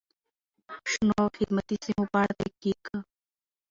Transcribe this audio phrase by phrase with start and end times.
[0.91, 2.83] شنو او خدماتي سیمو په اړه دقیق،